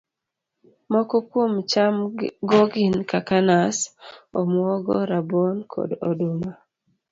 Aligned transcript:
Moko 0.91 1.15
kuom 1.29 1.53
cham 1.71 1.95
go 2.49 2.61
gin 2.73 2.95
kaka 3.11 3.37
nas, 3.47 3.77
omuogo, 4.39 4.95
rabuon, 5.11 5.57
kod 5.73 5.91
oduma 6.09 6.51